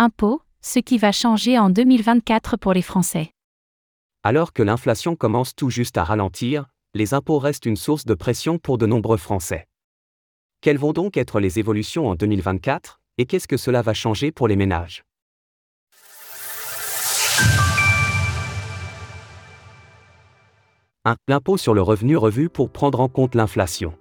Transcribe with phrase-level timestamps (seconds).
[0.00, 3.32] Impôts, ce qui va changer en 2024 pour les Français.
[4.22, 8.58] Alors que l'inflation commence tout juste à ralentir, les impôts restent une source de pression
[8.60, 9.66] pour de nombreux Français.
[10.60, 14.46] Quelles vont donc être les évolutions en 2024, et qu'est-ce que cela va changer pour
[14.46, 15.02] les ménages?
[21.06, 21.16] 1.
[21.26, 23.98] L'impôt sur le revenu revu pour prendre en compte l'inflation.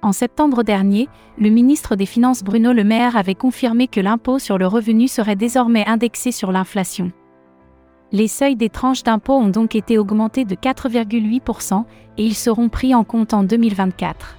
[0.00, 1.08] En septembre dernier,
[1.38, 5.34] le ministre des Finances Bruno Le Maire avait confirmé que l'impôt sur le revenu serait
[5.34, 7.10] désormais indexé sur l'inflation.
[8.12, 11.84] Les seuils des tranches d'impôt ont donc été augmentés de 4,8%
[12.16, 14.36] et ils seront pris en compte en 2024.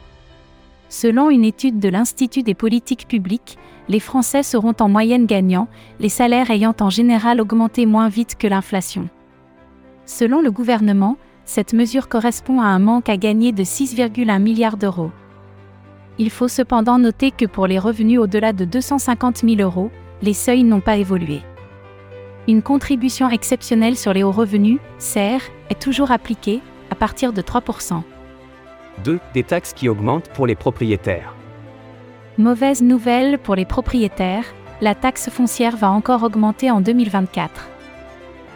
[0.88, 3.57] Selon une étude de l'Institut des politiques publiques,
[3.90, 5.68] les Français seront en moyenne gagnants,
[5.99, 9.10] les salaires ayant en général augmenté moins vite que l'inflation.
[10.05, 15.12] Selon le gouvernement, cette mesure correspond à un manque à gagner de 6,1 milliards d'euros.
[16.22, 19.90] Il faut cependant noter que pour les revenus au-delà de 250 000 euros,
[20.22, 21.40] les seuils n'ont pas évolué.
[22.50, 26.60] Une contribution exceptionnelle sur les hauts revenus, CER, est toujours appliquée,
[26.91, 28.02] à partir de 3%.
[29.05, 29.20] 2.
[29.34, 31.34] Des taxes qui augmentent pour les propriétaires.
[32.38, 34.43] Mauvaise nouvelle pour les propriétaires,
[34.82, 37.70] la taxe foncière va encore augmenter en 2024.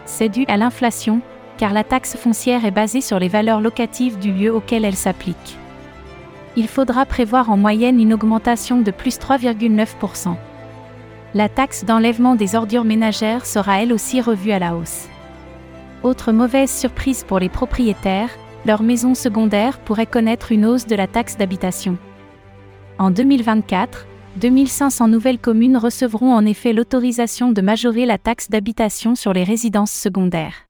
[0.06, 1.22] C'est dû à l'inflation,
[1.58, 5.58] car la taxe foncière est basée sur les valeurs locatives du lieu auquel elle s'applique
[6.56, 10.36] il faudra prévoir en moyenne une augmentation de plus 3,9%.
[11.34, 15.08] La taxe d'enlèvement des ordures ménagères sera elle aussi revue à la hausse.
[16.04, 18.30] Autre mauvaise surprise pour les propriétaires,
[18.66, 21.98] leur maison secondaire pourrait connaître une hausse de la taxe d'habitation.
[23.00, 29.34] En 2024, 2500 nouvelles communes recevront en effet l'autorisation de majorer la taxe d'habitation sur
[29.34, 30.66] les résidences secondaires.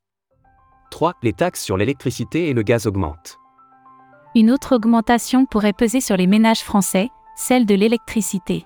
[0.92, 1.14] 3.
[1.24, 3.43] Les taxes sur l'électricité et le gaz augmentent.
[4.36, 8.66] Une autre augmentation pourrait peser sur les ménages français, celle de l'électricité.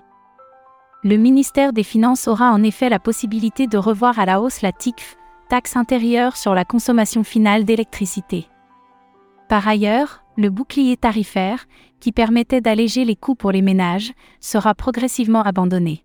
[1.04, 4.72] Le ministère des Finances aura en effet la possibilité de revoir à la hausse la
[4.72, 5.18] TICF,
[5.50, 8.46] taxe intérieure sur la consommation finale d'électricité.
[9.50, 11.66] Par ailleurs, le bouclier tarifaire,
[12.00, 16.02] qui permettait d'alléger les coûts pour les ménages, sera progressivement abandonné.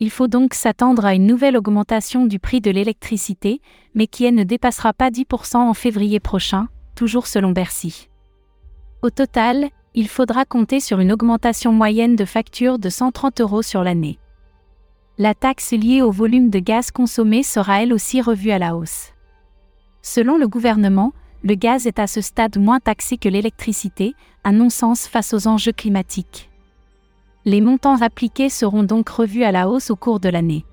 [0.00, 3.60] Il faut donc s'attendre à une nouvelle augmentation du prix de l'électricité,
[3.94, 6.66] mais qui ne dépassera pas 10% en février prochain,
[6.96, 8.08] toujours selon Bercy.
[9.06, 13.84] Au total, il faudra compter sur une augmentation moyenne de facture de 130 euros sur
[13.84, 14.18] l'année.
[15.16, 19.12] La taxe liée au volume de gaz consommé sera elle aussi revue à la hausse.
[20.02, 21.12] Selon le gouvernement,
[21.44, 25.70] le gaz est à ce stade moins taxé que l'électricité, un non-sens face aux enjeux
[25.70, 26.50] climatiques.
[27.44, 30.64] Les montants appliqués seront donc revus à la hausse au cours de l'année.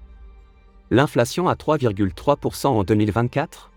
[0.89, 3.69] L'inflation à 3,3% en 2024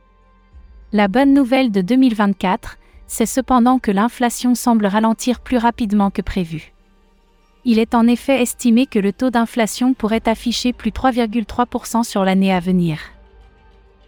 [0.95, 6.72] La bonne nouvelle de 2024, c'est cependant que l'inflation semble ralentir plus rapidement que prévu.
[7.65, 12.53] Il est en effet estimé que le taux d'inflation pourrait afficher plus 3,3% sur l'année
[12.53, 13.00] à venir.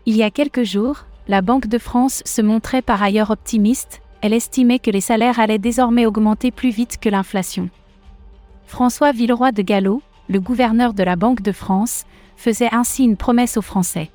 [0.06, 4.32] Il y a quelques jours, la Banque de France se montrait par ailleurs optimiste, elle
[4.32, 7.68] estimait que les salaires allaient désormais augmenter plus vite que l'inflation.
[8.66, 12.04] François Villeroy de Gallo, le gouverneur de la Banque de France,
[12.36, 14.10] faisait ainsi une promesse aux Français.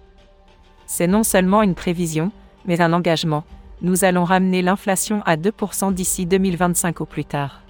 [0.86, 2.32] C'est non seulement une prévision,
[2.66, 3.44] mais un engagement,
[3.84, 7.62] nous allons ramener l'inflation à 2% d'ici 2025 au plus tard.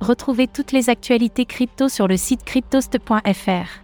[0.00, 3.82] Retrouvez toutes les actualités crypto sur le site cryptost.fr.